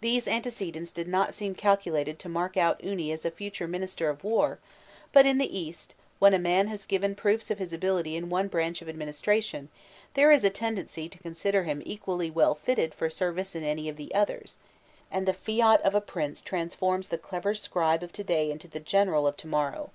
[0.00, 4.24] These antecedents did not seem calculated to mark out Uni as a future minister of
[4.24, 4.58] war;
[5.12, 8.48] but in the East, when a man has given proofs of his ability in one
[8.48, 9.68] branch of administration,
[10.14, 13.94] there is a tendency to consider him equally well fitted for service in any of
[13.96, 14.58] the others,
[15.12, 18.80] and the fiat of a prince transforms the clever scribe of to day into the
[18.80, 19.92] general of to morrow.